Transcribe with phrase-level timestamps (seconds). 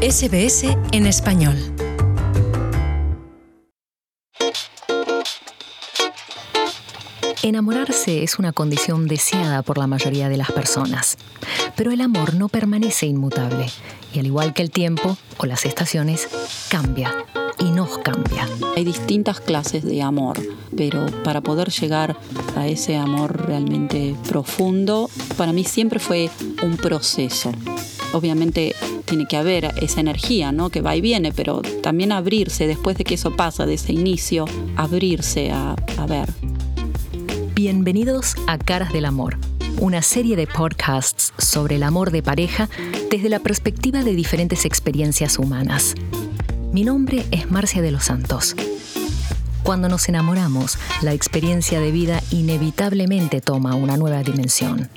[0.00, 1.54] SBS en español.
[7.42, 11.18] Enamorarse es una condición deseada por la mayoría de las personas,
[11.76, 13.66] pero el amor no permanece inmutable
[14.14, 16.28] y al igual que el tiempo o las estaciones,
[16.70, 17.12] cambia
[17.58, 18.48] y nos cambia.
[18.76, 20.38] Hay distintas clases de amor,
[20.74, 22.16] pero para poder llegar
[22.56, 26.30] a ese amor realmente profundo, para mí siempre fue
[26.62, 27.52] un proceso.
[28.12, 28.74] Obviamente
[29.04, 30.70] tiene que haber esa energía, ¿no?
[30.70, 34.46] Que va y viene, pero también abrirse después de que eso pasa, de ese inicio,
[34.76, 36.28] abrirse a, a ver.
[37.54, 39.38] Bienvenidos a Caras del Amor,
[39.78, 42.68] una serie de podcasts sobre el amor de pareja
[43.10, 45.94] desde la perspectiva de diferentes experiencias humanas.
[46.72, 48.56] Mi nombre es Marcia de los Santos.
[49.62, 54.88] Cuando nos enamoramos, la experiencia de vida inevitablemente toma una nueva dimensión.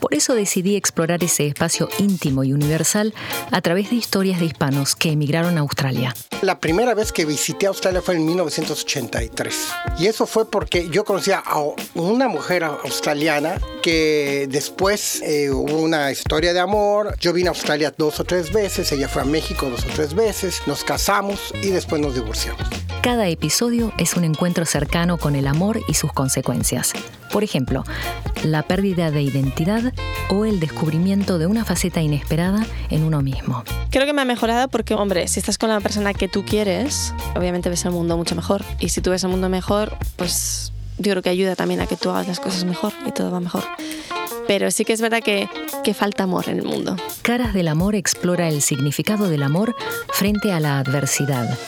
[0.00, 3.14] Por eso decidí explorar ese espacio íntimo y universal
[3.50, 6.14] a través de historias de hispanos que emigraron a Australia.
[6.42, 9.68] La primera vez que visité Australia fue en 1983.
[9.98, 11.60] Y eso fue porque yo conocía a
[11.94, 17.16] una mujer australiana que después eh, hubo una historia de amor.
[17.18, 20.14] Yo vine a Australia dos o tres veces, ella fue a México dos o tres
[20.14, 22.62] veces, nos casamos y después nos divorciamos.
[23.02, 26.92] Cada episodio es un encuentro cercano con el amor y sus consecuencias.
[27.30, 27.84] Por ejemplo,
[28.44, 29.92] la pérdida de identidad
[30.30, 33.64] o el descubrimiento de una faceta inesperada en uno mismo.
[33.90, 37.14] Creo que me ha mejorado porque, hombre, si estás con la persona que tú quieres,
[37.36, 38.64] obviamente ves el mundo mucho mejor.
[38.78, 41.96] Y si tú ves el mundo mejor, pues yo creo que ayuda también a que
[41.96, 43.64] tú hagas las cosas mejor y todo va mejor.
[44.46, 45.48] Pero sí que es verdad que,
[45.84, 46.96] que falta amor en el mundo.
[47.22, 49.76] Caras del Amor explora el significado del amor
[50.12, 51.58] frente a la adversidad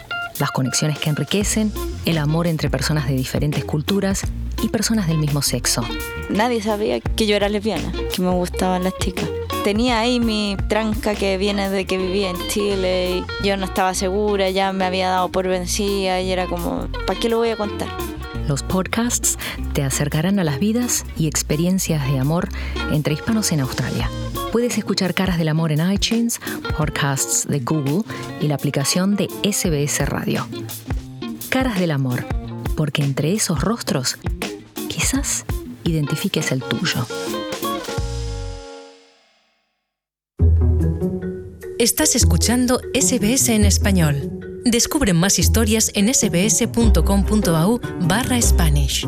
[0.40, 1.72] las conexiones que enriquecen,
[2.06, 4.22] el amor entre personas de diferentes culturas
[4.62, 5.84] y personas del mismo sexo.
[6.30, 9.28] Nadie sabía que yo era lesbiana, que me gustaban las chicas.
[9.64, 13.92] Tenía ahí mi tranca que viene de que vivía en Chile y yo no estaba
[13.92, 17.56] segura, ya me había dado por vencida y era como, ¿para qué lo voy a
[17.56, 17.88] contar?
[18.48, 19.38] Los podcasts
[19.74, 22.48] te acercarán a las vidas y experiencias de amor
[22.90, 24.08] entre hispanos en Australia.
[24.52, 26.40] Puedes escuchar Caras del Amor en iTunes,
[26.76, 28.02] podcasts de Google
[28.40, 30.44] y la aplicación de SBS Radio.
[31.50, 32.26] Caras del Amor,
[32.76, 34.18] porque entre esos rostros
[34.88, 35.44] quizás
[35.84, 37.06] identifiques el tuyo.
[41.78, 44.60] Estás escuchando SBS en español.
[44.64, 49.06] Descubre más historias en sbs.com.au barra Spanish.